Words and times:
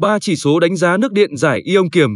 Ba 0.00 0.18
chỉ 0.18 0.36
số 0.36 0.60
đánh 0.60 0.76
giá 0.76 0.96
nước 0.96 1.12
điện 1.12 1.36
giải 1.36 1.60
ion 1.60 1.90
kiềm. 1.90 2.10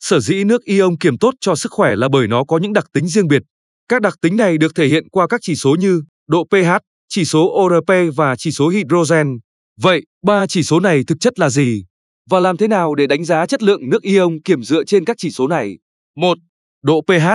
Sở 0.00 0.20
dĩ 0.20 0.44
nước 0.44 0.64
ion 0.64 0.96
kiềm 0.96 1.18
tốt 1.18 1.34
cho 1.40 1.54
sức 1.54 1.72
khỏe 1.72 1.96
là 1.96 2.08
bởi 2.08 2.28
nó 2.28 2.44
có 2.44 2.58
những 2.58 2.72
đặc 2.72 2.84
tính 2.92 3.08
riêng 3.08 3.28
biệt. 3.28 3.42
Các 3.88 4.02
đặc 4.02 4.14
tính 4.22 4.36
này 4.36 4.58
được 4.58 4.74
thể 4.74 4.86
hiện 4.86 5.08
qua 5.08 5.26
các 5.26 5.40
chỉ 5.42 5.54
số 5.54 5.76
như 5.80 6.02
độ 6.28 6.44
pH, 6.50 6.70
chỉ 7.08 7.24
số 7.24 7.64
ORP 7.64 7.90
và 8.16 8.36
chỉ 8.36 8.50
số 8.50 8.68
hydrogen. 8.68 9.38
Vậy, 9.80 10.02
ba 10.22 10.46
chỉ 10.46 10.62
số 10.62 10.80
này 10.80 11.02
thực 11.06 11.20
chất 11.20 11.38
là 11.38 11.50
gì? 11.50 11.84
Và 12.30 12.40
làm 12.40 12.56
thế 12.56 12.68
nào 12.68 12.94
để 12.94 13.06
đánh 13.06 13.24
giá 13.24 13.46
chất 13.46 13.62
lượng 13.62 13.88
nước 13.88 14.02
ion 14.02 14.42
kiềm 14.44 14.62
dựa 14.62 14.84
trên 14.84 15.04
các 15.04 15.16
chỉ 15.18 15.30
số 15.30 15.48
này? 15.48 15.78
1. 16.16 16.38
Độ 16.82 17.00
pH. 17.06 17.26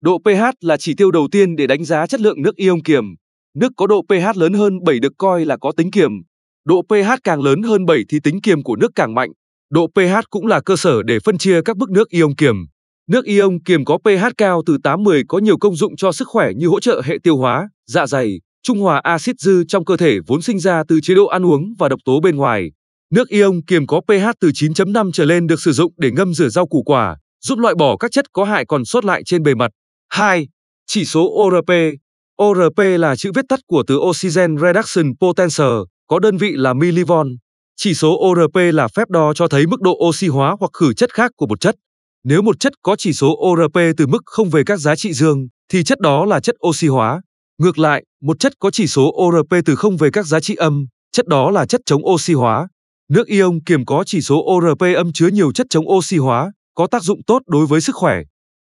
Độ 0.00 0.18
pH 0.18 0.44
là 0.60 0.76
chỉ 0.76 0.94
tiêu 0.94 1.10
đầu 1.10 1.28
tiên 1.32 1.56
để 1.56 1.66
đánh 1.66 1.84
giá 1.84 2.06
chất 2.06 2.20
lượng 2.20 2.42
nước 2.42 2.56
ion 2.56 2.82
kiềm. 2.82 3.04
Nước 3.54 3.72
có 3.76 3.86
độ 3.86 4.02
pH 4.08 4.38
lớn 4.38 4.52
hơn 4.52 4.84
7 4.86 4.98
được 4.98 5.12
coi 5.18 5.44
là 5.44 5.56
có 5.56 5.72
tính 5.76 5.90
kiềm. 5.90 6.10
Độ 6.64 6.82
pH 6.82 7.10
càng 7.24 7.42
lớn 7.42 7.62
hơn 7.62 7.86
7 7.86 8.02
thì 8.08 8.18
tính 8.20 8.40
kiềm 8.40 8.62
của 8.62 8.76
nước 8.76 8.90
càng 8.94 9.14
mạnh. 9.14 9.30
Độ 9.70 9.86
pH 9.86 10.30
cũng 10.30 10.46
là 10.46 10.60
cơ 10.60 10.76
sở 10.76 11.02
để 11.02 11.18
phân 11.24 11.38
chia 11.38 11.62
các 11.62 11.76
bức 11.76 11.90
nước 11.90 12.08
ion 12.08 12.34
kiềm. 12.34 12.66
Nước 13.10 13.24
ion 13.24 13.62
kiềm 13.64 13.84
có 13.84 13.98
pH 13.98 14.24
cao 14.36 14.62
từ 14.66 14.76
8-10 14.82 15.22
có 15.28 15.38
nhiều 15.38 15.58
công 15.58 15.76
dụng 15.76 15.96
cho 15.96 16.12
sức 16.12 16.28
khỏe 16.28 16.50
như 16.56 16.66
hỗ 16.66 16.80
trợ 16.80 17.02
hệ 17.04 17.18
tiêu 17.22 17.36
hóa, 17.36 17.68
dạ 17.86 18.06
dày, 18.06 18.40
trung 18.62 18.80
hòa 18.80 19.00
axit 19.04 19.36
dư 19.40 19.64
trong 19.68 19.84
cơ 19.84 19.96
thể 19.96 20.18
vốn 20.26 20.42
sinh 20.42 20.58
ra 20.58 20.82
từ 20.88 21.00
chế 21.00 21.14
độ 21.14 21.26
ăn 21.26 21.46
uống 21.46 21.74
và 21.78 21.88
độc 21.88 22.00
tố 22.04 22.20
bên 22.20 22.36
ngoài. 22.36 22.70
Nước 23.10 23.28
ion 23.28 23.62
kiềm 23.66 23.86
có 23.86 24.00
pH 24.00 24.26
từ 24.40 24.48
9.5 24.48 25.10
trở 25.12 25.24
lên 25.24 25.46
được 25.46 25.60
sử 25.60 25.72
dụng 25.72 25.92
để 25.96 26.10
ngâm 26.10 26.34
rửa 26.34 26.48
rau 26.48 26.66
củ 26.66 26.82
quả, 26.82 27.16
giúp 27.44 27.58
loại 27.58 27.74
bỏ 27.74 27.96
các 27.96 28.12
chất 28.12 28.24
có 28.32 28.44
hại 28.44 28.64
còn 28.64 28.84
sót 28.84 29.04
lại 29.04 29.22
trên 29.24 29.42
bề 29.42 29.54
mặt. 29.54 29.70
2. 30.08 30.48
Chỉ 30.86 31.04
số 31.04 31.20
ORP. 31.20 31.70
ORP 32.42 32.78
là 32.78 33.16
chữ 33.16 33.32
viết 33.34 33.44
tắt 33.48 33.60
của 33.66 33.82
từ 33.86 33.96
Oxygen 33.96 34.56
Reduction 34.58 35.12
Potential, 35.20 35.82
có 36.06 36.18
đơn 36.18 36.36
vị 36.36 36.52
là 36.56 36.72
millivolt. 36.72 37.28
Chỉ 37.80 37.94
số 37.94 38.18
ORP 38.28 38.56
là 38.74 38.88
phép 38.88 39.10
đo 39.10 39.32
cho 39.34 39.48
thấy 39.48 39.66
mức 39.66 39.80
độ 39.80 39.98
oxy 40.08 40.28
hóa 40.28 40.56
hoặc 40.60 40.70
khử 40.72 40.94
chất 40.94 41.14
khác 41.14 41.30
của 41.36 41.46
một 41.46 41.60
chất. 41.60 41.76
Nếu 42.24 42.42
một 42.42 42.60
chất 42.60 42.72
có 42.82 42.96
chỉ 42.96 43.12
số 43.12 43.36
ORP 43.48 43.78
từ 43.96 44.06
mức 44.06 44.22
không 44.24 44.50
về 44.50 44.62
các 44.66 44.76
giá 44.76 44.96
trị 44.96 45.12
dương, 45.12 45.48
thì 45.72 45.84
chất 45.84 46.00
đó 46.00 46.24
là 46.24 46.40
chất 46.40 46.54
oxy 46.68 46.86
hóa. 46.88 47.22
Ngược 47.58 47.78
lại, 47.78 48.04
một 48.22 48.40
chất 48.40 48.52
có 48.58 48.70
chỉ 48.70 48.86
số 48.86 49.12
ORP 49.22 49.54
từ 49.64 49.76
không 49.76 49.96
về 49.96 50.10
các 50.12 50.26
giá 50.26 50.40
trị 50.40 50.54
âm, 50.54 50.86
chất 51.12 51.26
đó 51.26 51.50
là 51.50 51.66
chất 51.66 51.80
chống 51.86 52.06
oxy 52.06 52.34
hóa. 52.34 52.68
Nước 53.08 53.26
ion 53.26 53.60
kiềm 53.66 53.84
có 53.84 54.04
chỉ 54.06 54.20
số 54.20 54.44
ORP 54.54 54.82
âm 54.96 55.12
chứa 55.12 55.28
nhiều 55.28 55.52
chất 55.52 55.66
chống 55.70 55.90
oxy 55.90 56.16
hóa, 56.16 56.52
có 56.74 56.86
tác 56.86 57.02
dụng 57.02 57.20
tốt 57.26 57.42
đối 57.46 57.66
với 57.66 57.80
sức 57.80 57.96
khỏe. 57.96 58.16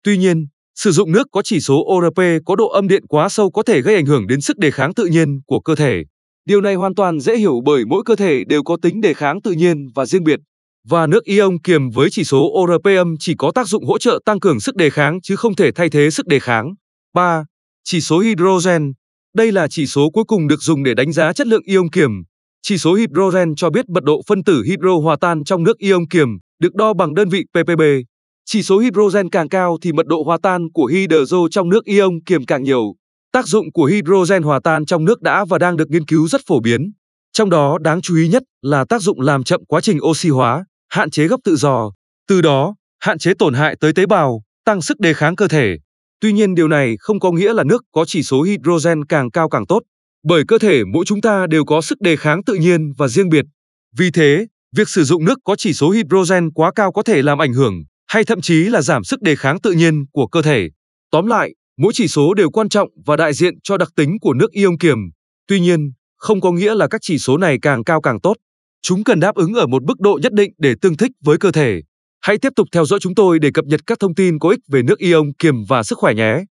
Tuy 0.04 0.18
nhiên, 0.18 0.46
sử 0.74 0.90
dụng 0.90 1.12
nước 1.12 1.26
có 1.32 1.42
chỉ 1.42 1.60
số 1.60 1.84
ORP 1.94 2.20
có 2.46 2.56
độ 2.56 2.68
âm 2.68 2.88
điện 2.88 3.06
quá 3.08 3.28
sâu 3.28 3.50
có 3.50 3.62
thể 3.62 3.80
gây 3.80 3.94
ảnh 3.94 4.06
hưởng 4.06 4.26
đến 4.26 4.40
sức 4.40 4.58
đề 4.58 4.70
kháng 4.70 4.94
tự 4.94 5.06
nhiên 5.06 5.40
của 5.46 5.60
cơ 5.60 5.74
thể. 5.74 6.02
Điều 6.48 6.60
này 6.60 6.74
hoàn 6.74 6.94
toàn 6.94 7.20
dễ 7.20 7.36
hiểu 7.36 7.60
bởi 7.64 7.84
mỗi 7.84 8.02
cơ 8.06 8.16
thể 8.16 8.44
đều 8.44 8.62
có 8.62 8.76
tính 8.82 9.00
đề 9.00 9.14
kháng 9.14 9.42
tự 9.42 9.52
nhiên 9.52 9.86
và 9.94 10.06
riêng 10.06 10.24
biệt. 10.24 10.40
Và 10.88 11.06
nước 11.06 11.24
ion 11.24 11.58
kiềm 11.58 11.90
với 11.90 12.10
chỉ 12.10 12.24
số 12.24 12.52
ORP 12.60 12.84
âm 12.84 13.14
chỉ 13.20 13.34
có 13.38 13.52
tác 13.54 13.68
dụng 13.68 13.84
hỗ 13.84 13.98
trợ 13.98 14.20
tăng 14.24 14.40
cường 14.40 14.60
sức 14.60 14.76
đề 14.76 14.90
kháng 14.90 15.20
chứ 15.20 15.36
không 15.36 15.54
thể 15.54 15.72
thay 15.72 15.90
thế 15.90 16.10
sức 16.10 16.26
đề 16.26 16.38
kháng. 16.38 16.74
3. 17.14 17.44
Chỉ 17.84 18.00
số 18.00 18.18
hydrogen. 18.18 18.92
Đây 19.34 19.52
là 19.52 19.68
chỉ 19.68 19.86
số 19.86 20.10
cuối 20.12 20.24
cùng 20.24 20.48
được 20.48 20.62
dùng 20.62 20.82
để 20.84 20.94
đánh 20.94 21.12
giá 21.12 21.32
chất 21.32 21.46
lượng 21.46 21.62
ion 21.64 21.90
kiềm. 21.90 22.10
Chỉ 22.62 22.78
số 22.78 22.94
hydrogen 22.94 23.54
cho 23.56 23.70
biết 23.70 23.88
mật 23.88 24.04
độ 24.04 24.22
phân 24.26 24.44
tử 24.44 24.62
hydro 24.62 24.98
hòa 25.02 25.16
tan 25.20 25.44
trong 25.44 25.64
nước 25.64 25.78
ion 25.78 26.08
kiềm, 26.08 26.28
được 26.58 26.74
đo 26.74 26.94
bằng 26.94 27.14
đơn 27.14 27.28
vị 27.28 27.44
ppb. 27.52 27.82
Chỉ 28.44 28.62
số 28.62 28.78
hydrogen 28.78 29.30
càng 29.30 29.48
cao 29.48 29.78
thì 29.82 29.92
mật 29.92 30.06
độ 30.06 30.22
hòa 30.22 30.38
tan 30.42 30.62
của 30.74 30.86
hydro 30.86 31.48
trong 31.50 31.68
nước 31.68 31.84
ion 31.84 32.20
kiềm 32.26 32.46
càng 32.46 32.62
nhiều. 32.62 32.94
Tác 33.34 33.46
dụng 33.46 33.72
của 33.72 33.84
hydrogen 33.84 34.42
hòa 34.42 34.60
tan 34.64 34.86
trong 34.86 35.04
nước 35.04 35.22
đã 35.22 35.44
và 35.44 35.58
đang 35.58 35.76
được 35.76 35.90
nghiên 35.90 36.06
cứu 36.06 36.28
rất 36.28 36.40
phổ 36.46 36.60
biến. 36.60 36.92
Trong 37.32 37.50
đó 37.50 37.78
đáng 37.80 38.00
chú 38.02 38.16
ý 38.16 38.28
nhất 38.28 38.42
là 38.62 38.84
tác 38.88 39.02
dụng 39.02 39.20
làm 39.20 39.44
chậm 39.44 39.64
quá 39.64 39.80
trình 39.80 39.98
oxy 40.04 40.28
hóa, 40.28 40.64
hạn 40.88 41.10
chế 41.10 41.26
gốc 41.26 41.40
tự 41.44 41.56
do, 41.56 41.90
từ 42.28 42.40
đó 42.40 42.74
hạn 43.00 43.18
chế 43.18 43.34
tổn 43.38 43.54
hại 43.54 43.76
tới 43.80 43.92
tế 43.92 44.06
bào, 44.06 44.42
tăng 44.64 44.82
sức 44.82 45.00
đề 45.00 45.14
kháng 45.14 45.36
cơ 45.36 45.48
thể. 45.48 45.76
Tuy 46.20 46.32
nhiên 46.32 46.54
điều 46.54 46.68
này 46.68 46.96
không 46.98 47.20
có 47.20 47.32
nghĩa 47.32 47.52
là 47.52 47.64
nước 47.64 47.82
có 47.92 48.04
chỉ 48.04 48.22
số 48.22 48.42
hydrogen 48.42 49.04
càng 49.04 49.30
cao 49.30 49.48
càng 49.48 49.66
tốt, 49.66 49.82
bởi 50.24 50.44
cơ 50.48 50.58
thể 50.58 50.82
mỗi 50.92 51.04
chúng 51.04 51.20
ta 51.20 51.46
đều 51.46 51.64
có 51.64 51.80
sức 51.80 52.00
đề 52.00 52.16
kháng 52.16 52.44
tự 52.44 52.54
nhiên 52.54 52.92
và 52.98 53.08
riêng 53.08 53.28
biệt. 53.28 53.44
Vì 53.98 54.10
thế, 54.10 54.46
việc 54.76 54.88
sử 54.88 55.04
dụng 55.04 55.24
nước 55.24 55.38
có 55.44 55.56
chỉ 55.56 55.72
số 55.72 55.90
hydrogen 55.90 56.50
quá 56.50 56.70
cao 56.74 56.92
có 56.92 57.02
thể 57.02 57.22
làm 57.22 57.38
ảnh 57.38 57.52
hưởng 57.52 57.74
hay 58.06 58.24
thậm 58.24 58.40
chí 58.40 58.64
là 58.64 58.82
giảm 58.82 59.04
sức 59.04 59.22
đề 59.22 59.36
kháng 59.36 59.60
tự 59.60 59.72
nhiên 59.72 60.04
của 60.12 60.26
cơ 60.26 60.42
thể. 60.42 60.68
Tóm 61.10 61.26
lại, 61.26 61.54
mỗi 61.78 61.92
chỉ 61.96 62.08
số 62.08 62.34
đều 62.34 62.50
quan 62.50 62.68
trọng 62.68 62.88
và 63.06 63.16
đại 63.16 63.32
diện 63.32 63.54
cho 63.62 63.76
đặc 63.76 63.88
tính 63.96 64.16
của 64.20 64.34
nước 64.34 64.50
ion 64.50 64.78
kiềm. 64.78 64.98
Tuy 65.48 65.60
nhiên, 65.60 65.92
không 66.16 66.40
có 66.40 66.52
nghĩa 66.52 66.74
là 66.74 66.88
các 66.88 67.00
chỉ 67.04 67.18
số 67.18 67.38
này 67.38 67.58
càng 67.62 67.84
cao 67.84 68.00
càng 68.00 68.20
tốt. 68.20 68.36
Chúng 68.82 69.04
cần 69.04 69.20
đáp 69.20 69.34
ứng 69.34 69.54
ở 69.54 69.66
một 69.66 69.82
mức 69.82 70.00
độ 70.00 70.18
nhất 70.22 70.32
định 70.32 70.52
để 70.58 70.74
tương 70.80 70.96
thích 70.96 71.10
với 71.24 71.38
cơ 71.38 71.50
thể. 71.50 71.80
Hãy 72.20 72.38
tiếp 72.38 72.52
tục 72.56 72.68
theo 72.72 72.84
dõi 72.84 73.00
chúng 73.00 73.14
tôi 73.14 73.38
để 73.38 73.50
cập 73.54 73.64
nhật 73.64 73.80
các 73.86 73.98
thông 74.00 74.14
tin 74.14 74.38
có 74.38 74.48
ích 74.48 74.60
về 74.68 74.82
nước 74.82 74.98
ion 74.98 75.32
kiềm 75.38 75.54
và 75.68 75.82
sức 75.82 75.98
khỏe 75.98 76.14
nhé. 76.14 76.44